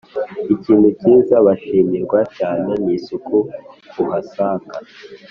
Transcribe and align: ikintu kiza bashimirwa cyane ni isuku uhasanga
ikintu 0.53 0.87
kiza 0.99 1.35
bashimirwa 1.45 2.19
cyane 2.37 2.71
ni 2.83 2.91
isuku 2.97 3.37
uhasanga 4.01 4.75